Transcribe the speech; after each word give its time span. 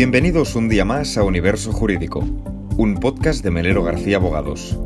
Bienvenidos 0.00 0.56
un 0.56 0.70
día 0.70 0.86
más 0.86 1.18
a 1.18 1.24
Universo 1.24 1.72
Jurídico, 1.72 2.20
un 2.78 2.94
podcast 2.94 3.44
de 3.44 3.50
Melero 3.50 3.84
García 3.84 4.16
Abogados. 4.16 4.78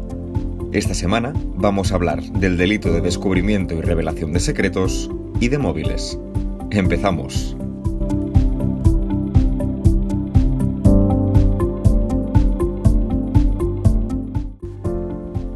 Esta 0.73 0.93
semana 0.93 1.33
vamos 1.55 1.93
a 1.93 1.95
hablar 1.95 2.21
del 2.21 2.57
delito 2.57 2.93
de 2.93 3.01
descubrimiento 3.01 3.75
y 3.75 3.81
revelación 3.81 4.33
de 4.33 4.41
secretos 4.41 5.09
y 5.39 5.51
de 5.51 5.59
móviles. 5.59 6.19
Empezamos. 6.73 7.57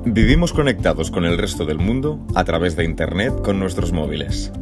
Vivimos 0.05 0.53
conectados 0.53 1.11
con 1.11 1.25
el 1.25 1.37
resto 1.37 1.67
del 1.67 1.79
mundo 1.79 2.25
a 2.37 2.45
través 2.45 2.77
de 2.77 2.85
Internet 2.85 3.35
con 3.43 3.59
nuestros 3.59 3.91
móviles. 3.91 4.53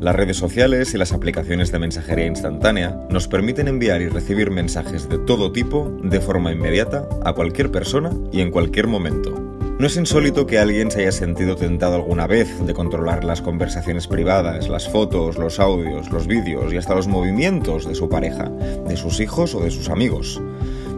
Las 0.00 0.16
redes 0.16 0.38
sociales 0.38 0.94
y 0.94 0.96
las 0.96 1.12
aplicaciones 1.12 1.70
de 1.70 1.78
mensajería 1.78 2.24
instantánea 2.24 2.98
nos 3.10 3.28
permiten 3.28 3.68
enviar 3.68 4.00
y 4.00 4.08
recibir 4.08 4.50
mensajes 4.50 5.10
de 5.10 5.18
todo 5.18 5.52
tipo 5.52 5.94
de 6.02 6.22
forma 6.22 6.52
inmediata 6.52 7.06
a 7.22 7.34
cualquier 7.34 7.70
persona 7.70 8.10
y 8.32 8.40
en 8.40 8.50
cualquier 8.50 8.86
momento. 8.86 9.30
No 9.78 9.86
es 9.86 9.98
insólito 9.98 10.46
que 10.46 10.58
alguien 10.58 10.90
se 10.90 11.02
haya 11.02 11.12
sentido 11.12 11.54
tentado 11.54 11.96
alguna 11.96 12.26
vez 12.26 12.48
de 12.64 12.72
controlar 12.72 13.24
las 13.24 13.42
conversaciones 13.42 14.06
privadas, 14.06 14.70
las 14.70 14.88
fotos, 14.88 15.36
los 15.36 15.60
audios, 15.60 16.10
los 16.10 16.26
vídeos 16.26 16.72
y 16.72 16.78
hasta 16.78 16.94
los 16.94 17.06
movimientos 17.06 17.86
de 17.86 17.94
su 17.94 18.08
pareja, 18.08 18.48
de 18.48 18.96
sus 18.96 19.20
hijos 19.20 19.54
o 19.54 19.60
de 19.60 19.70
sus 19.70 19.90
amigos. 19.90 20.40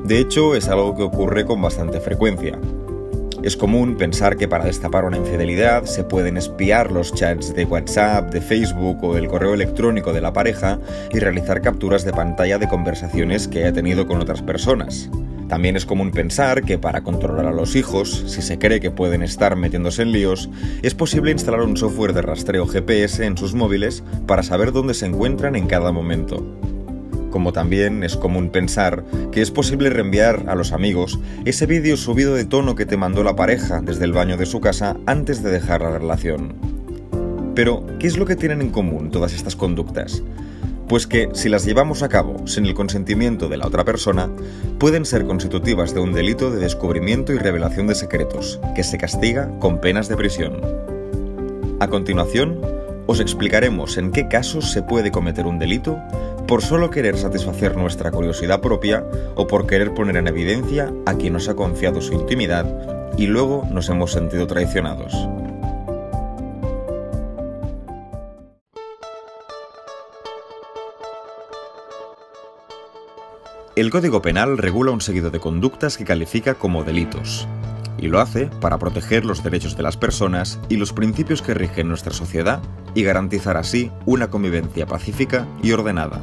De 0.05 0.21
hecho, 0.21 0.55
es 0.55 0.69
algo 0.69 0.97
que 0.97 1.03
ocurre 1.03 1.45
con 1.45 1.61
bastante 1.61 1.99
frecuencia. 1.99 2.57
Es 3.43 3.57
común 3.57 3.97
pensar 3.97 4.37
que 4.37 4.47
para 4.47 4.67
destapar 4.67 5.05
una 5.05 5.17
infidelidad 5.17 5.85
se 5.87 6.05
pueden 6.05 6.37
espiar 6.37 6.93
los 6.93 7.13
chats 7.13 7.53
de 7.53 7.65
WhatsApp, 7.65 8.33
de 8.33 8.41
Facebook 8.41 9.03
o 9.03 9.17
el 9.17 9.27
correo 9.27 9.53
electrónico 9.55 10.13
de 10.13 10.21
la 10.21 10.33
pareja 10.33 10.79
y 11.11 11.19
realizar 11.19 11.61
capturas 11.61 12.05
de 12.05 12.13
pantalla 12.13 12.59
de 12.59 12.69
conversaciones 12.69 13.49
que 13.49 13.59
haya 13.59 13.73
tenido 13.73 14.07
con 14.07 14.21
otras 14.21 14.43
personas. 14.43 15.11
También 15.49 15.75
es 15.75 15.85
común 15.85 16.13
pensar 16.13 16.63
que 16.63 16.79
para 16.79 17.03
controlar 17.03 17.47
a 17.47 17.53
los 17.53 17.75
hijos, 17.75 18.25
si 18.29 18.43
se 18.43 18.61
cree 18.61 18.79
que 18.79 18.93
pueden 18.93 19.25
estar 19.25 19.57
metiéndose 19.57 20.03
en 20.03 20.13
líos, 20.13 20.49
es 20.83 20.95
posible 20.95 21.33
instalar 21.33 21.63
un 21.63 21.77
software 21.77 22.13
de 22.13 22.23
rastreo 22.23 22.69
GPS 22.69 23.27
en 23.27 23.37
sus 23.37 23.55
móviles 23.55 24.05
para 24.29 24.45
saber 24.45 24.71
dónde 24.71 24.95
se 24.95 25.07
encuentran 25.07 25.57
en 25.57 25.67
cada 25.67 25.91
momento 25.91 26.47
como 27.33 27.53
también 27.53 28.05
es 28.05 28.17
común 28.17 28.51
pensar 28.51 29.03
que 29.33 29.43
es 29.43 29.51
posible 29.51 29.91
reenviar 29.91 30.45
a 30.47 30.55
los 30.55 30.71
amigos 30.71 31.19
ese 31.45 31.67
vídeo 31.67 31.97
subido 31.97 32.37
de 32.37 32.45
tono 32.45 32.77
que 32.77 32.87
te 32.87 32.97
mandó 32.97 33.25
la 33.25 33.35
pareja 33.35 33.81
desde 33.81 34.05
el 34.05 34.13
baño 34.13 34.37
de 34.37 34.47
su 34.47 34.61
casa 34.61 34.97
antes 35.07 35.43
de 35.43 35.51
dejar 35.51 35.83
la 35.83 35.99
relación. 35.99 36.55
Pero, 37.57 37.85
¿qué 37.99 38.07
es 38.07 38.17
lo 38.17 38.25
que 38.25 38.37
tienen 38.37 38.63
en 38.63 38.71
común 38.71 39.11
todas 39.11 39.35
estas 39.35 39.57
conductas? 39.57 40.23
Pues 40.89 41.07
que, 41.07 41.29
si 41.33 41.49
las 41.49 41.65
llevamos 41.65 42.03
a 42.03 42.09
cabo 42.09 42.47
sin 42.47 42.67
el 42.67 42.75
consentimiento 42.75 43.49
de 43.49 43.57
la 43.57 43.67
otra 43.67 43.85
persona, 43.85 44.31
pueden 44.79 45.05
ser 45.05 45.25
constitutivas 45.25 45.95
de 45.95 46.01
un 46.01 46.13
delito 46.13 46.51
de 46.51 46.61
descubrimiento 46.61 47.33
y 47.33 47.39
revelación 47.39 47.87
de 47.87 47.95
secretos, 47.95 48.61
que 48.75 48.85
se 48.85 48.99
castiga 48.99 49.51
con 49.59 49.81
penas 49.81 50.09
de 50.09 50.17
prisión. 50.17 50.61
A 51.81 51.89
continuación, 51.89 52.61
os 53.07 53.21
explicaremos 53.21 53.97
en 53.97 54.13
qué 54.13 54.29
casos 54.29 54.71
se 54.71 54.83
puede 54.83 55.11
cometer 55.11 55.47
un 55.47 55.59
delito 55.59 55.99
por 56.53 56.61
solo 56.61 56.91
querer 56.91 57.17
satisfacer 57.17 57.79
nuestra 57.79 58.11
curiosidad 58.11 58.61
propia 58.61 59.07
o 59.37 59.47
por 59.47 59.67
querer 59.67 59.95
poner 59.95 60.19
en 60.19 60.29
evidencia 60.29 60.93
a 61.07 61.15
quien 61.15 61.33
nos 61.33 61.49
ha 61.49 61.55
confiado 61.55 62.03
su 62.03 62.13
intimidad 62.13 62.67
y 63.17 63.27
luego 63.27 63.67
nos 63.71 63.89
hemos 63.89 64.13
sentido 64.13 64.47
traicionados. 64.47 65.15
El 73.75 73.89
Código 73.89 74.21
Penal 74.21 74.59
regula 74.59 74.91
un 74.91 75.01
seguido 75.01 75.31
de 75.31 75.41
conductas 75.41 75.97
que 75.97 76.05
califica 76.05 76.53
como 76.53 76.85
delitos, 76.85 77.49
y 77.97 78.09
lo 78.09 78.21
hace 78.21 78.51
para 78.61 78.79
proteger 78.79 79.25
los 79.25 79.43
derechos 79.43 79.75
de 79.75 79.85
las 79.85 79.97
personas 79.97 80.61
y 80.69 80.77
los 80.77 80.93
principios 80.93 81.41
que 81.41 81.55
rigen 81.55 81.89
nuestra 81.89 82.13
sociedad 82.13 82.61
y 82.95 83.05
garantizar 83.05 83.57
así 83.57 83.91
una 84.05 84.29
convivencia 84.29 84.85
pacífica 84.85 85.47
y 85.63 85.73
ordenada. 85.73 86.21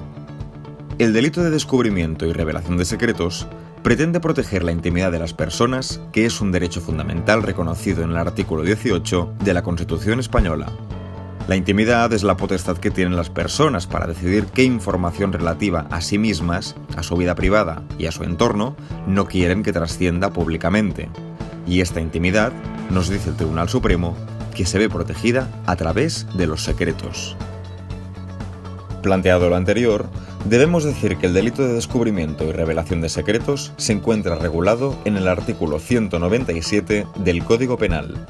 El 1.00 1.14
delito 1.14 1.42
de 1.42 1.50
descubrimiento 1.50 2.26
y 2.26 2.34
revelación 2.34 2.76
de 2.76 2.84
secretos 2.84 3.48
pretende 3.84 4.20
proteger 4.20 4.64
la 4.64 4.74
intimidad 4.74 5.14
de 5.14 5.20
las 5.20 5.34
personas, 5.34 6.02
que 6.12 6.26
es 6.26 6.42
un 6.42 6.52
derecho 6.52 6.82
fundamental 6.82 7.42
reconocido 7.42 8.04
en 8.04 8.10
el 8.10 8.18
artículo 8.18 8.64
18 8.64 9.36
de 9.42 9.54
la 9.54 9.64
Constitución 9.64 10.20
española. 10.20 10.68
La 11.48 11.56
intimidad 11.56 12.12
es 12.12 12.24
la 12.24 12.36
potestad 12.36 12.80
que 12.80 12.92
tienen 12.92 13.16
las 13.16 13.30
personas 13.30 13.88
para 13.88 14.08
decidir 14.08 14.48
qué 14.48 14.64
información 14.64 15.32
relativa 15.32 15.88
a 15.90 16.02
sí 16.02 16.18
mismas, 16.18 16.76
a 16.98 17.02
su 17.02 17.16
vida 17.16 17.34
privada 17.34 17.82
y 17.98 18.08
a 18.08 18.12
su 18.12 18.26
entorno 18.26 18.76
no 19.08 19.26
quieren 19.26 19.64
que 19.64 19.72
trascienda 19.72 20.34
públicamente. 20.34 21.08
Y 21.66 21.80
esta 21.80 22.02
intimidad, 22.02 22.52
nos 22.90 23.08
dice 23.08 23.30
el 23.30 23.38
Tribunal 23.38 23.70
Supremo, 23.70 24.18
que 24.54 24.66
se 24.66 24.78
ve 24.78 24.90
protegida 24.90 25.48
a 25.66 25.78
través 25.78 26.28
de 26.36 26.46
los 26.46 26.62
secretos. 26.62 27.38
Planteado 29.02 29.48
lo 29.48 29.56
anterior, 29.56 30.10
debemos 30.46 30.84
decir 30.84 31.18
que 31.18 31.28
el 31.28 31.34
delito 31.34 31.68
de 31.68 31.74
descubrimiento 31.74 32.46
y 32.46 32.52
revelación 32.52 33.02
de 33.02 33.10
secretos 33.10 33.74
se 33.78 33.94
encuentra 33.94 34.36
regulado 34.36 34.98
en 35.06 35.18
el 35.18 35.28
artículo 35.28 35.80
197 35.80 37.06
del 37.18 37.44
Código 37.44 37.78
Penal, 37.78 38.26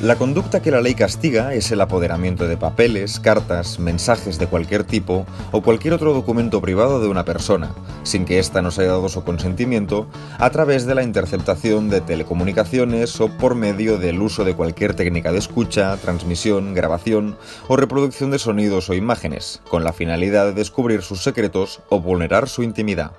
la 0.00 0.14
conducta 0.14 0.62
que 0.62 0.70
la 0.70 0.80
ley 0.80 0.94
castiga 0.94 1.54
es 1.54 1.72
el 1.72 1.80
apoderamiento 1.80 2.46
de 2.46 2.56
papeles, 2.56 3.18
cartas, 3.18 3.80
mensajes 3.80 4.38
de 4.38 4.46
cualquier 4.46 4.84
tipo 4.84 5.26
o 5.50 5.60
cualquier 5.60 5.94
otro 5.94 6.14
documento 6.14 6.60
privado 6.60 7.00
de 7.00 7.08
una 7.08 7.24
persona, 7.24 7.74
sin 8.04 8.24
que 8.24 8.38
ésta 8.38 8.62
nos 8.62 8.78
haya 8.78 8.90
dado 8.90 9.08
su 9.08 9.24
consentimiento, 9.24 10.06
a 10.38 10.50
través 10.50 10.86
de 10.86 10.94
la 10.94 11.02
interceptación 11.02 11.90
de 11.90 12.00
telecomunicaciones 12.00 13.20
o 13.20 13.28
por 13.28 13.56
medio 13.56 13.98
del 13.98 14.22
uso 14.22 14.44
de 14.44 14.54
cualquier 14.54 14.94
técnica 14.94 15.32
de 15.32 15.38
escucha, 15.38 15.96
transmisión, 15.96 16.74
grabación 16.74 17.36
o 17.66 17.76
reproducción 17.76 18.30
de 18.30 18.38
sonidos 18.38 18.90
o 18.90 18.94
imágenes, 18.94 19.60
con 19.68 19.82
la 19.82 19.92
finalidad 19.92 20.46
de 20.46 20.52
descubrir 20.52 21.02
sus 21.02 21.24
secretos 21.24 21.80
o 21.88 22.00
vulnerar 22.00 22.48
su 22.48 22.62
intimidad. 22.62 23.12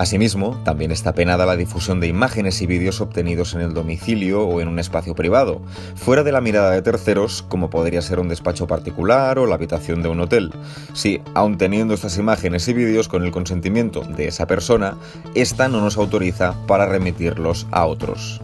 Asimismo, 0.00 0.58
también 0.64 0.92
está 0.92 1.12
penada 1.12 1.44
la 1.44 1.56
difusión 1.56 2.00
de 2.00 2.06
imágenes 2.06 2.62
y 2.62 2.66
vídeos 2.66 3.02
obtenidos 3.02 3.52
en 3.52 3.60
el 3.60 3.74
domicilio 3.74 4.44
o 4.44 4.62
en 4.62 4.68
un 4.68 4.78
espacio 4.78 5.14
privado, 5.14 5.60
fuera 5.94 6.22
de 6.22 6.32
la 6.32 6.40
mirada 6.40 6.70
de 6.70 6.80
terceros, 6.80 7.42
como 7.42 7.68
podría 7.68 8.00
ser 8.00 8.18
un 8.18 8.30
despacho 8.30 8.66
particular 8.66 9.38
o 9.38 9.44
la 9.44 9.56
habitación 9.56 10.00
de 10.02 10.08
un 10.08 10.20
hotel. 10.20 10.54
Si, 10.94 11.20
aun 11.34 11.58
teniendo 11.58 11.92
estas 11.92 12.16
imágenes 12.16 12.66
y 12.66 12.72
vídeos 12.72 13.08
con 13.08 13.24
el 13.24 13.30
consentimiento 13.30 14.00
de 14.00 14.28
esa 14.28 14.46
persona, 14.46 14.96
ésta 15.34 15.68
no 15.68 15.82
nos 15.82 15.98
autoriza 15.98 16.54
para 16.66 16.86
remitirlos 16.86 17.66
a 17.70 17.84
otros. 17.84 18.40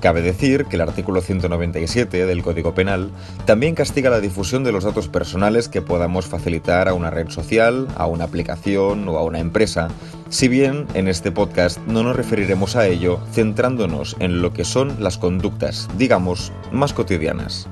Cabe 0.00 0.22
decir 0.22 0.66
que 0.66 0.76
el 0.76 0.82
artículo 0.82 1.20
197 1.20 2.24
del 2.24 2.42
Código 2.42 2.72
Penal 2.72 3.10
también 3.46 3.74
castiga 3.74 4.10
la 4.10 4.20
difusión 4.20 4.62
de 4.62 4.70
los 4.70 4.84
datos 4.84 5.08
personales 5.08 5.68
que 5.68 5.82
podamos 5.82 6.26
facilitar 6.26 6.88
a 6.88 6.94
una 6.94 7.10
red 7.10 7.28
social, 7.30 7.88
a 7.96 8.06
una 8.06 8.24
aplicación 8.24 9.08
o 9.08 9.18
a 9.18 9.24
una 9.24 9.40
empresa, 9.40 9.88
si 10.28 10.46
bien 10.46 10.86
en 10.94 11.08
este 11.08 11.32
podcast 11.32 11.78
no 11.88 12.04
nos 12.04 12.14
referiremos 12.14 12.76
a 12.76 12.86
ello 12.86 13.18
centrándonos 13.32 14.14
en 14.20 14.40
lo 14.40 14.52
que 14.52 14.64
son 14.64 15.02
las 15.02 15.18
conductas, 15.18 15.88
digamos, 15.98 16.52
más 16.70 16.92
cotidianas. 16.92 17.68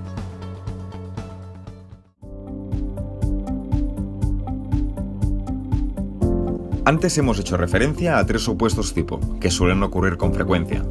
Antes 6.85 7.19
hemos 7.19 7.39
hecho 7.39 7.57
referencia 7.57 8.19
a 8.19 8.27
tres 8.27 8.43
supuestos 8.43 8.95
tipo, 8.95 9.21
que 9.41 9.51
suelen 9.51 9.83
ocurrir 9.83 10.17
con 10.17 10.33
frecuencia. 10.33 10.85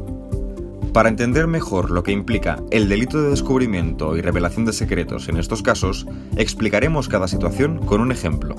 Para 0.96 1.10
entender 1.10 1.46
mejor 1.46 1.90
lo 1.90 2.02
que 2.02 2.10
implica 2.10 2.62
el 2.70 2.88
delito 2.88 3.20
de 3.20 3.28
descubrimiento 3.28 4.16
y 4.16 4.22
revelación 4.22 4.64
de 4.64 4.72
secretos 4.72 5.28
en 5.28 5.36
estos 5.36 5.62
casos, 5.62 6.06
explicaremos 6.38 7.10
cada 7.10 7.28
situación 7.28 7.84
con 7.84 8.00
un 8.00 8.12
ejemplo. 8.12 8.56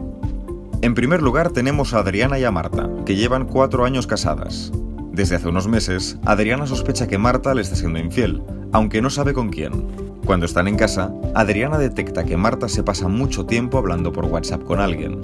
En 0.83 0.93
primer 0.93 1.23
lugar 1.23 1.49
tenemos 1.49 1.95
a 1.95 2.01
Adriana 2.01 2.37
y 2.37 2.43
a 2.43 2.51
Marta, 2.51 2.91
que 3.07 3.15
llevan 3.15 3.47
cuatro 3.47 3.85
años 3.85 4.05
casadas. 4.05 4.71
Desde 5.11 5.37
hace 5.37 5.47
unos 5.47 5.67
meses, 5.67 6.19
Adriana 6.25 6.67
sospecha 6.67 7.07
que 7.07 7.17
Marta 7.17 7.55
le 7.55 7.63
está 7.63 7.75
siendo 7.75 7.97
infiel, 7.97 8.43
aunque 8.71 9.01
no 9.01 9.09
sabe 9.09 9.33
con 9.33 9.49
quién. 9.49 9.87
Cuando 10.23 10.45
están 10.45 10.67
en 10.67 10.77
casa, 10.77 11.11
Adriana 11.33 11.79
detecta 11.79 12.23
que 12.23 12.37
Marta 12.37 12.69
se 12.69 12.83
pasa 12.83 13.07
mucho 13.07 13.47
tiempo 13.47 13.79
hablando 13.79 14.13
por 14.13 14.25
WhatsApp 14.25 14.63
con 14.63 14.79
alguien. 14.79 15.19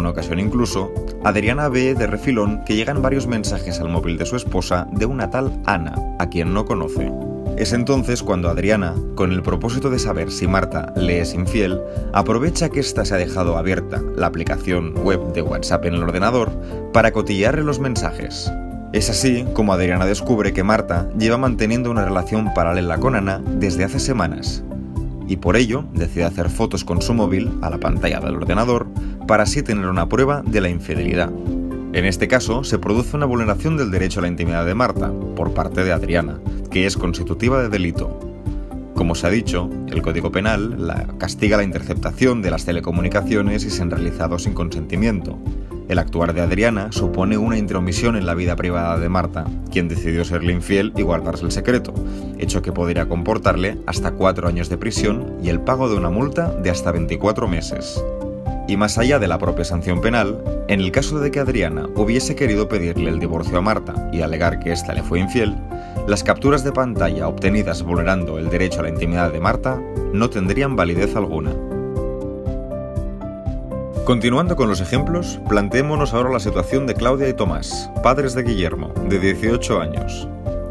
Una 0.00 0.10
ocasión 0.10 0.40
incluso, 0.40 0.92
Adriana 1.24 1.68
ve 1.68 1.94
de 1.94 2.06
refilón 2.06 2.64
que 2.64 2.74
llegan 2.74 3.02
varios 3.02 3.26
mensajes 3.26 3.78
al 3.80 3.88
móvil 3.88 4.18
de 4.18 4.26
su 4.26 4.36
esposa 4.36 4.88
de 4.92 5.06
una 5.06 5.30
tal 5.30 5.52
Ana, 5.66 5.94
a 6.18 6.28
quien 6.28 6.52
no 6.52 6.64
conoce. 6.64 7.12
Es 7.56 7.72
entonces 7.72 8.22
cuando 8.22 8.48
Adriana, 8.48 8.94
con 9.14 9.32
el 9.32 9.42
propósito 9.42 9.90
de 9.90 9.98
saber 9.98 10.30
si 10.30 10.46
Marta 10.46 10.92
le 10.96 11.20
es 11.20 11.34
infiel, 11.34 11.80
aprovecha 12.12 12.70
que 12.70 12.80
ésta 12.80 13.04
se 13.04 13.14
ha 13.14 13.18
dejado 13.18 13.58
abierta 13.58 14.02
la 14.16 14.26
aplicación 14.26 14.94
web 15.04 15.32
de 15.34 15.42
WhatsApp 15.42 15.84
en 15.84 15.94
el 15.94 16.02
ordenador 16.02 16.50
para 16.92 17.12
cotillarle 17.12 17.62
los 17.62 17.78
mensajes. 17.78 18.50
Es 18.92 19.10
así 19.10 19.44
como 19.52 19.72
Adriana 19.72 20.06
descubre 20.06 20.52
que 20.52 20.64
Marta 20.64 21.08
lleva 21.18 21.36
manteniendo 21.36 21.90
una 21.90 22.04
relación 22.04 22.52
paralela 22.54 22.98
con 22.98 23.14
Ana 23.14 23.42
desde 23.58 23.84
hace 23.84 24.00
semanas 24.00 24.64
y 25.30 25.36
por 25.36 25.56
ello 25.56 25.84
decide 25.94 26.24
hacer 26.24 26.50
fotos 26.50 26.84
con 26.84 27.00
su 27.00 27.14
móvil 27.14 27.52
a 27.62 27.70
la 27.70 27.78
pantalla 27.78 28.18
del 28.18 28.34
ordenador 28.34 28.88
para 29.30 29.44
así 29.44 29.62
tener 29.62 29.86
una 29.86 30.08
prueba 30.08 30.42
de 30.44 30.60
la 30.60 30.70
infidelidad. 30.70 31.30
En 31.92 32.04
este 32.04 32.26
caso, 32.26 32.64
se 32.64 32.80
produce 32.80 33.14
una 33.14 33.26
vulneración 33.26 33.76
del 33.76 33.92
derecho 33.92 34.18
a 34.18 34.22
la 34.22 34.28
intimidad 34.28 34.66
de 34.66 34.74
Marta 34.74 35.12
por 35.36 35.54
parte 35.54 35.84
de 35.84 35.92
Adriana, 35.92 36.40
que 36.68 36.84
es 36.84 36.96
constitutiva 36.96 37.62
de 37.62 37.68
delito. 37.68 38.18
Como 38.96 39.14
se 39.14 39.28
ha 39.28 39.30
dicho, 39.30 39.70
el 39.86 40.02
Código 40.02 40.32
Penal 40.32 40.84
la 40.84 41.06
castiga 41.16 41.58
la 41.58 41.62
interceptación 41.62 42.42
de 42.42 42.50
las 42.50 42.64
telecomunicaciones 42.64 43.64
y 43.64 43.70
se 43.70 43.82
han 43.82 43.92
realizado 43.92 44.36
sin 44.40 44.52
consentimiento. 44.52 45.38
El 45.88 46.00
actuar 46.00 46.34
de 46.34 46.40
Adriana 46.40 46.90
supone 46.90 47.38
una 47.38 47.56
intromisión 47.56 48.16
en 48.16 48.26
la 48.26 48.34
vida 48.34 48.56
privada 48.56 48.98
de 48.98 49.08
Marta, 49.08 49.44
quien 49.70 49.86
decidió 49.86 50.24
serle 50.24 50.54
infiel 50.54 50.92
y 50.96 51.02
guardarse 51.02 51.44
el 51.44 51.52
secreto, 51.52 51.94
hecho 52.38 52.62
que 52.62 52.72
podría 52.72 53.08
comportarle 53.08 53.78
hasta 53.86 54.10
cuatro 54.10 54.48
años 54.48 54.68
de 54.68 54.76
prisión 54.76 55.36
y 55.40 55.50
el 55.50 55.60
pago 55.60 55.88
de 55.88 55.94
una 55.94 56.10
multa 56.10 56.52
de 56.52 56.70
hasta 56.70 56.90
24 56.90 57.46
meses. 57.46 58.02
Y 58.70 58.76
más 58.76 58.98
allá 58.98 59.18
de 59.18 59.26
la 59.26 59.36
propia 59.36 59.64
sanción 59.64 60.00
penal, 60.00 60.44
en 60.68 60.78
el 60.78 60.92
caso 60.92 61.18
de 61.18 61.32
que 61.32 61.40
Adriana 61.40 61.88
hubiese 61.96 62.36
querido 62.36 62.68
pedirle 62.68 63.10
el 63.10 63.18
divorcio 63.18 63.58
a 63.58 63.60
Marta 63.60 64.08
y 64.12 64.22
alegar 64.22 64.60
que 64.60 64.70
ésta 64.70 64.94
le 64.94 65.02
fue 65.02 65.18
infiel, 65.18 65.56
las 66.06 66.22
capturas 66.22 66.62
de 66.62 66.70
pantalla 66.70 67.26
obtenidas 67.26 67.82
vulnerando 67.82 68.38
el 68.38 68.48
derecho 68.48 68.78
a 68.78 68.84
la 68.84 68.90
intimidad 68.90 69.32
de 69.32 69.40
Marta 69.40 69.82
no 70.12 70.30
tendrían 70.30 70.76
validez 70.76 71.16
alguna. 71.16 71.50
Continuando 74.04 74.54
con 74.54 74.68
los 74.68 74.80
ejemplos, 74.80 75.40
planteémonos 75.48 76.14
ahora 76.14 76.30
la 76.30 76.38
situación 76.38 76.86
de 76.86 76.94
Claudia 76.94 77.28
y 77.28 77.34
Tomás, 77.34 77.90
padres 78.04 78.34
de 78.34 78.44
Guillermo, 78.44 78.94
de 79.08 79.18
18 79.18 79.80
años. 79.80 80.28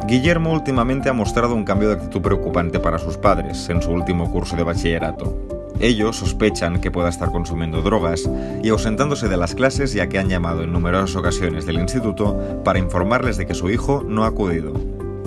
Guillermo 0.08 0.54
últimamente 0.54 1.10
ha 1.10 1.14
mostrado 1.14 1.54
un 1.54 1.66
cambio 1.66 1.90
de 1.90 1.96
actitud 1.96 2.22
preocupante 2.22 2.80
para 2.80 2.98
sus 2.98 3.18
padres 3.18 3.68
en 3.68 3.82
su 3.82 3.92
último 3.92 4.32
curso 4.32 4.56
de 4.56 4.64
bachillerato. 4.64 5.59
Ellos 5.80 6.18
sospechan 6.18 6.82
que 6.82 6.92
pueda 6.92 7.10
estar 7.10 7.32
consumiendo 7.32 7.82
drogas 7.82 8.30
y 8.64 8.70
ausentándose 8.70 9.30
de 9.30 9.38
las 9.38 9.56
clases 9.56 9.94
ya 9.94 10.10
que 10.10 10.20
han 10.20 10.30
llamado 10.30 10.64
en 10.64 10.74
numerosas 10.74 11.16
ocasiones 11.16 11.66
del 11.66 11.80
instituto 11.80 12.62
para 12.64 12.80
informarles 12.80 13.38
de 13.38 13.46
que 13.46 13.54
su 13.54 13.70
hijo 13.70 14.04
no 14.06 14.26
ha 14.26 14.28
acudido. 14.28 14.74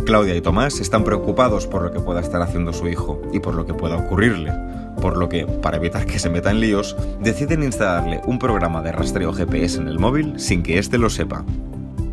Claudia 0.05 0.35
y 0.35 0.41
Tomás 0.41 0.81
están 0.81 1.05
preocupados 1.05 1.67
por 1.67 1.83
lo 1.83 1.93
que 1.93 2.01
pueda 2.01 2.21
estar 2.21 2.43
haciendo 2.43 2.73
su 2.73 2.89
hijo 2.89 3.23
y 3.33 3.39
por 3.39 3.55
lo 3.55 3.67
que 3.67 3.75
pueda 3.75 3.97
ocurrirle, 3.97 4.53
por 5.01 5.17
lo 5.17 5.29
que, 5.29 5.47
para 5.47 5.77
evitar 5.77 6.07
que 6.07 6.19
se 6.19 6.29
meta 6.29 6.51
en 6.51 6.61
líos, 6.61 6.97
deciden 7.21 7.63
instalarle 7.63 8.21
un 8.27 8.39
programa 8.39 8.83
de 8.83 8.93
rastreo 8.93 9.33
GPS 9.33 9.81
en 9.81 9.89
el 9.89 9.99
móvil 9.99 10.39
sin 10.39 10.63
que 10.63 10.79
éste 10.79 10.99
lo 10.99 11.09
sepa. 11.09 11.45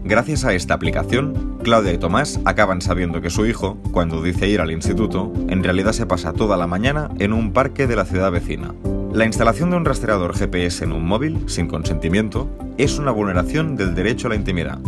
Gracias 0.10 0.44
a 0.44 0.56
esta 0.56 0.74
aplicación, 0.74 1.60
Claudia 1.62 1.94
y 1.94 2.00
Tomás 2.00 2.40
acaban 2.44 2.82
sabiendo 2.82 3.22
que 3.22 3.30
su 3.30 3.46
hijo, 3.46 3.78
cuando 3.92 4.24
dice 4.24 4.48
ir 4.48 4.60
al 4.60 4.72
instituto, 4.72 5.32
en 5.50 5.64
realidad 5.64 5.92
se 5.92 6.08
pasa 6.08 6.34
toda 6.34 6.58
la 6.58 6.66
mañana 6.66 7.12
en 7.20 7.32
un 7.32 7.54
parque 7.54 7.86
de 7.86 7.96
la 7.96 8.06
ciudad 8.06 8.32
vecina. 8.32 8.74
La 9.14 9.26
instalación 9.26 9.70
de 9.70 9.78
un 9.78 9.86
rastreador 9.86 10.36
GPS 10.36 10.84
en 10.84 10.94
un 10.94 11.06
móvil, 11.06 11.44
sin 11.46 11.68
consentimiento, 11.68 12.50
es 12.80 12.98
una 12.98 13.12
vulneración 13.12 13.76
del 13.76 13.94
derecho 13.94 14.26
a 14.26 14.30
la 14.32 14.36
intimidad. 14.36 14.80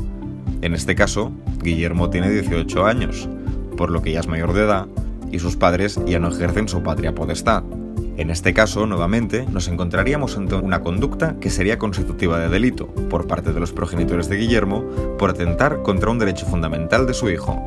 En 0.64 0.74
este 0.74 0.96
caso, 0.96 1.32
Guillermo 1.62 2.10
tiene 2.10 2.32
18 2.32 2.84
años, 2.88 3.30
por 3.78 3.92
lo 3.92 4.02
que 4.02 4.14
ya 4.14 4.22
es 4.22 4.28
mayor 4.28 4.54
de 4.54 4.64
edad, 4.64 4.88
y 5.32 5.38
sus 5.38 5.56
padres 5.56 6.00
ya 6.08 6.18
no 6.18 6.30
ejercen 6.30 6.68
su 6.68 6.82
patria 6.82 7.14
potestad, 7.14 7.62
en 8.22 8.30
este 8.30 8.54
caso, 8.54 8.86
nuevamente, 8.86 9.46
nos 9.50 9.68
encontraríamos 9.68 10.38
ante 10.38 10.56
una 10.56 10.82
conducta 10.82 11.36
que 11.40 11.50
sería 11.50 11.80
constitutiva 11.80 12.40
de 12.40 12.50
delito 12.50 12.88
por 13.10 13.28
parte 13.28 13.52
de 13.52 13.60
los 13.60 13.74
progenitores 13.74 14.30
de 14.30 14.38
Guillermo 14.38 14.86
por 15.18 15.32
atentar 15.32 15.82
contra 15.82 16.12
un 16.12 16.20
derecho 16.20 16.46
fundamental 16.46 17.08
de 17.08 17.16
su 17.16 17.30
hijo. 17.30 17.60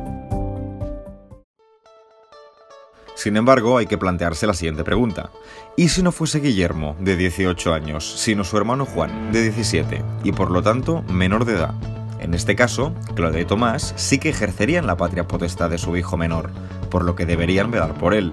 Sin 3.15 3.37
embargo, 3.37 3.77
hay 3.77 3.85
que 3.85 3.97
plantearse 3.97 4.47
la 4.47 4.53
siguiente 4.53 4.83
pregunta. 4.83 5.29
¿Y 5.75 5.89
si 5.89 6.03
no 6.03 6.11
fuese 6.11 6.39
Guillermo, 6.39 6.95
de 6.99 7.17
18 7.17 7.73
años, 7.73 8.19
sino 8.19 8.43
su 8.43 8.57
hermano 8.57 8.85
Juan, 8.85 9.31
de 9.31 9.41
17, 9.41 10.03
y 10.23 10.31
por 10.31 10.51
lo 10.51 10.61
tanto 10.61 11.01
menor 11.03 11.45
de 11.45 11.53
edad? 11.53 11.73
En 12.19 12.33
este 12.33 12.55
caso, 12.55 12.93
Claudia 13.15 13.41
y 13.41 13.45
Tomás 13.45 13.93
sí 13.97 14.19
que 14.19 14.29
ejercerían 14.29 14.87
la 14.87 14.95
patria 14.95 15.27
potestad 15.27 15.69
de 15.69 15.77
su 15.77 15.97
hijo 15.97 16.17
menor, 16.17 16.49
por 16.89 17.03
lo 17.03 17.15
que 17.15 17.25
deberían 17.25 17.71
velar 17.71 17.93
por 17.95 18.13
él, 18.13 18.31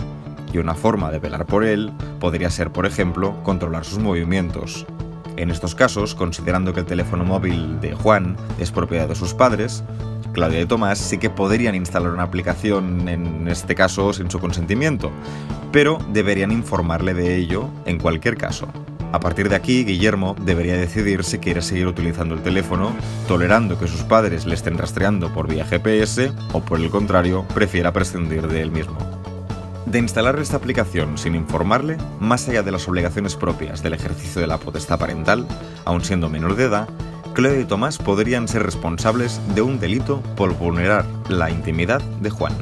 y 0.53 0.59
una 0.59 0.75
forma 0.75 1.11
de 1.11 1.19
velar 1.19 1.47
por 1.47 1.65
él 1.65 1.93
podría 2.21 2.51
ser, 2.51 2.71
por 2.71 2.87
ejemplo, 2.87 3.43
controlar 3.43 3.85
sus 3.85 3.99
movimientos. 3.99 4.87
En 5.37 5.51
estos 5.51 5.75
casos, 5.75 6.15
considerando 6.15 6.75
que 6.75 6.81
el 6.81 6.87
teléfono 6.87 7.25
móvil 7.25 7.81
de 7.81 7.95
Juan 7.95 8.37
es 8.59 8.71
propiedad 8.71 9.09
de 9.09 9.15
sus 9.15 9.35
padres, 9.35 9.83
Claudia 10.33 10.61
y 10.61 10.67
Tomás 10.67 10.99
sí 10.99 11.19
que 11.19 11.31
podrían 11.31 11.75
instalar 11.75 12.11
una 12.11 12.23
aplicación, 12.23 13.09
en 13.09 13.49
este 13.49 13.75
caso 13.75 14.13
sin 14.13 14.31
su 14.31 14.41
consentimiento, 14.41 15.11
pero 15.73 15.99
deberían 16.13 16.53
informarle 16.53 17.15
de 17.15 17.37
ello 17.37 17.69
en 17.85 17.99
cualquier 17.99 18.37
caso. 18.37 18.69
A 19.13 19.21
partir 19.21 19.51
de 19.51 19.57
aquí, 19.57 19.85
Guillermo 19.85 20.35
debería 20.41 20.75
decidir 20.75 21.23
si 21.23 21.39
quiere 21.39 21.61
seguir 21.61 21.87
utilizando 21.87 22.35
el 22.35 22.43
teléfono, 22.43 22.93
tolerando 23.29 23.79
que 23.79 23.87
sus 23.87 24.05
padres 24.05 24.47
le 24.47 24.55
estén 24.55 24.79
rastreando 24.79 25.33
por 25.35 25.49
vía 25.49 25.67
GPS 25.67 26.33
o 26.55 26.61
por 26.61 26.81
el 26.81 26.89
contrario, 26.89 27.45
prefiera 27.53 27.93
prescindir 27.93 28.49
de 28.49 28.63
él 28.63 28.71
mismo 28.71 29.22
de 29.87 29.99
instalar 29.99 30.39
esta 30.39 30.57
aplicación 30.57 31.19
sin 31.19 31.35
informarle, 31.35 31.97
más 32.21 32.49
allá 32.49 32.63
de 32.63 32.73
las 32.73 32.89
obligaciones 32.89 33.37
propias 33.37 33.83
del 33.83 33.95
ejercicio 33.95 34.41
de 34.41 34.47
la 34.47 34.59
potestad 34.59 34.99
parental, 34.99 35.47
aun 35.85 36.05
siendo 36.05 36.29
menor 36.29 36.57
de 36.57 36.65
edad, 36.65 36.89
Claudia 37.35 37.61
y 37.61 37.65
Tomás 37.65 37.99
podrían 37.99 38.47
ser 38.47 38.63
responsables 38.63 39.41
de 39.55 39.63
un 39.63 39.81
delito 39.81 40.21
por 40.37 40.55
vulnerar 40.57 41.05
la 41.29 41.51
intimidad 41.51 42.03
de 42.21 42.31
Juan. 42.31 42.53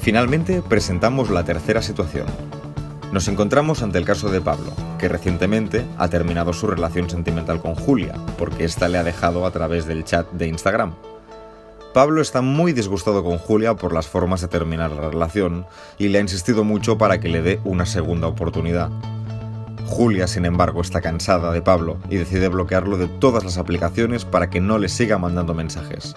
Finalmente, 0.00 0.62
presentamos 0.62 1.30
la 1.30 1.44
tercera 1.44 1.82
situación. 1.82 2.26
Nos 3.12 3.26
encontramos 3.28 3.82
ante 3.82 3.98
el 3.98 4.04
caso 4.04 4.30
de 4.30 4.40
Pablo, 4.40 4.72
que 4.98 5.08
recientemente 5.08 5.84
ha 5.98 6.08
terminado 6.08 6.52
su 6.52 6.68
relación 6.68 7.10
sentimental 7.10 7.60
con 7.60 7.74
Julia, 7.74 8.14
porque 8.38 8.64
ésta 8.64 8.88
le 8.88 8.98
ha 8.98 9.02
dejado 9.02 9.44
a 9.44 9.50
través 9.50 9.86
del 9.86 10.04
chat 10.04 10.30
de 10.30 10.46
Instagram. 10.46 10.94
Pablo 11.92 12.22
está 12.22 12.40
muy 12.40 12.72
disgustado 12.72 13.24
con 13.24 13.38
Julia 13.38 13.74
por 13.74 13.92
las 13.92 14.06
formas 14.06 14.40
de 14.40 14.46
terminar 14.46 14.92
la 14.92 15.10
relación 15.10 15.66
y 15.98 16.08
le 16.08 16.18
ha 16.18 16.20
insistido 16.20 16.62
mucho 16.62 16.98
para 16.98 17.18
que 17.18 17.28
le 17.28 17.42
dé 17.42 17.60
una 17.64 17.84
segunda 17.84 18.28
oportunidad. 18.28 18.90
Julia, 19.86 20.28
sin 20.28 20.44
embargo, 20.44 20.82
está 20.82 21.00
cansada 21.00 21.50
de 21.50 21.62
Pablo 21.62 21.98
y 22.08 22.16
decide 22.16 22.46
bloquearlo 22.46 22.96
de 22.96 23.08
todas 23.08 23.42
las 23.42 23.58
aplicaciones 23.58 24.24
para 24.24 24.50
que 24.50 24.60
no 24.60 24.78
le 24.78 24.88
siga 24.88 25.18
mandando 25.18 25.52
mensajes. 25.52 26.14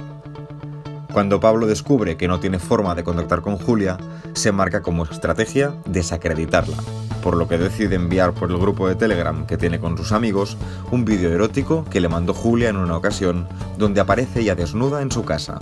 Cuando 1.13 1.39
Pablo 1.39 1.67
descubre 1.67 2.17
que 2.17 2.27
no 2.27 2.39
tiene 2.39 2.57
forma 2.57 2.95
de 2.95 3.03
contactar 3.03 3.41
con 3.41 3.59
Julia, 3.59 3.99
se 4.33 4.51
marca 4.51 4.81
como 4.81 5.03
estrategia 5.03 5.75
desacreditarla, 5.85 6.75
por 7.21 7.37
lo 7.37 7.47
que 7.47 7.59
decide 7.59 7.95
enviar 7.95 8.33
por 8.33 8.49
el 8.49 8.57
grupo 8.57 8.87
de 8.87 8.95
Telegram 8.95 9.45
que 9.45 9.55
tiene 9.55 9.79
con 9.79 9.95
sus 9.95 10.11
amigos 10.11 10.57
un 10.89 11.05
vídeo 11.05 11.31
erótico 11.31 11.85
que 11.85 12.01
le 12.01 12.09
mandó 12.09 12.33
Julia 12.33 12.69
en 12.69 12.77
una 12.77 12.97
ocasión, 12.97 13.47
donde 13.77 14.01
aparece 14.01 14.39
ella 14.39 14.55
desnuda 14.55 15.03
en 15.03 15.11
su 15.11 15.23
casa. 15.23 15.59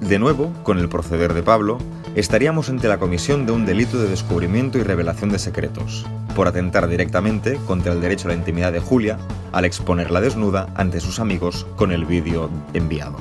De 0.00 0.18
nuevo, 0.18 0.54
con 0.62 0.78
el 0.78 0.88
proceder 0.88 1.34
de 1.34 1.42
Pablo, 1.42 1.76
estaríamos 2.14 2.68
ante 2.68 2.88
la 2.88 2.98
comisión 2.98 3.46
de 3.46 3.52
un 3.52 3.64
delito 3.64 3.98
de 3.98 4.08
descubrimiento 4.08 4.78
y 4.78 4.82
revelación 4.82 5.30
de 5.30 5.38
secretos, 5.38 6.04
por 6.34 6.46
atentar 6.46 6.88
directamente 6.88 7.58
contra 7.66 7.92
el 7.92 8.00
derecho 8.00 8.28
a 8.28 8.32
la 8.32 8.36
intimidad 8.36 8.72
de 8.72 8.80
Julia 8.80 9.18
al 9.52 9.64
exponerla 9.64 10.20
desnuda 10.20 10.68
ante 10.74 11.00
sus 11.00 11.20
amigos 11.20 11.66
con 11.76 11.92
el 11.92 12.04
vídeo 12.04 12.50
enviado. 12.74 13.18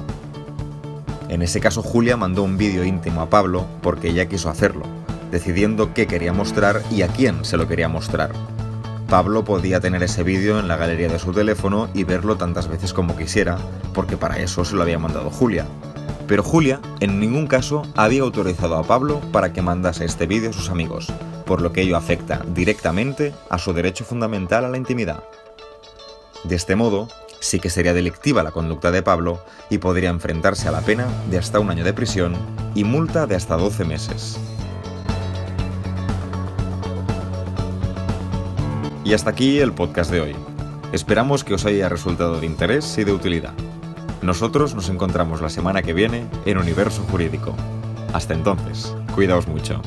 En 1.30 1.42
ese 1.42 1.62
caso 1.62 1.82
Julia 1.82 2.18
mandó 2.18 2.44
un 2.44 2.58
vídeo 2.58 2.84
íntimo 2.84 3.22
a 3.22 3.30
Pablo 3.30 3.66
porque 3.82 4.10
ella 4.10 4.28
quiso 4.28 4.50
hacerlo, 4.50 4.84
decidiendo 5.32 5.94
qué 5.94 6.08
quería 6.08 6.34
mostrar 6.34 6.82
y 6.92 7.04
a 7.04 7.08
quién 7.08 7.46
se 7.46 7.56
lo 7.56 7.68
quería 7.68 7.88
mostrar. 7.88 8.32
Pablo 9.08 9.44
podía 9.44 9.80
tener 9.80 10.04
ese 10.04 10.24
vídeo 10.24 10.60
en 10.60 10.68
la 10.68 10.78
galería 10.78 11.08
de 11.08 11.20
su 11.20 11.34
teléfono 11.34 11.90
y 11.94 12.04
verlo 12.04 12.38
tantas 12.38 12.68
veces 12.68 12.94
como 12.94 13.18
quisiera, 13.18 13.58
porque 13.94 14.18
para 14.18 14.40
eso 14.40 14.64
se 14.64 14.76
lo 14.76 14.84
había 14.84 15.00
mandado 15.00 15.30
Julia. 15.30 15.66
Pero 16.32 16.44
Julia 16.44 16.80
en 17.02 17.20
ningún 17.20 17.46
caso 17.46 17.86
había 17.94 18.22
autorizado 18.22 18.78
a 18.78 18.84
Pablo 18.84 19.20
para 19.34 19.52
que 19.52 19.62
mandase 19.62 20.06
este 20.06 20.28
vídeo 20.28 20.52
a 20.52 20.54
sus 20.54 20.70
amigos, 20.70 21.12
por 21.46 21.62
lo 21.62 21.74
que 21.74 21.82
ello 21.82 21.98
afecta 21.98 22.42
directamente 22.56 23.34
a 23.50 23.58
su 23.58 23.74
derecho 23.74 24.06
fundamental 24.06 24.64
a 24.64 24.70
la 24.70 24.78
intimidad. 24.78 25.26
De 26.46 26.56
este 26.56 26.78
modo, 26.78 27.10
sí 27.42 27.60
que 27.60 27.70
sería 27.70 27.94
delictiva 27.94 28.44
la 28.44 28.52
conducta 28.52 28.92
de 28.92 29.04
Pablo 29.04 29.44
y 29.70 29.80
podría 29.80 30.10
enfrentarse 30.10 30.70
a 30.70 30.72
la 30.72 30.80
pena 30.80 31.06
de 31.30 31.38
hasta 31.38 31.60
un 31.60 31.70
año 31.70 31.84
de 31.84 31.92
prisión 31.92 32.38
y 32.76 32.86
multa 32.86 33.28
de 33.28 33.36
hasta 33.36 33.58
12 33.58 33.84
meses. 33.84 34.40
Y 39.04 39.14
hasta 39.14 39.32
aquí 39.32 39.60
el 39.60 39.74
podcast 39.74 40.10
de 40.10 40.22
hoy. 40.22 40.36
Esperamos 40.94 41.44
que 41.44 41.56
os 41.56 41.66
haya 41.66 41.90
resultado 41.90 42.40
de 42.40 42.46
interés 42.46 42.98
y 42.98 43.04
de 43.04 43.12
utilidad. 43.12 43.54
Nosotros 44.22 44.75
nos 44.75 44.90
encontramos 44.90 45.42
la 45.42 45.50
semana 45.50 45.82
que 45.82 45.94
viene 45.94 46.28
en 46.46 46.60
Universo 46.60 47.04
Jurídico. 47.10 47.56
Hasta 48.13 48.36
entonces, 48.36 48.96
cuidaos 49.16 49.48
mucho. 49.48 49.82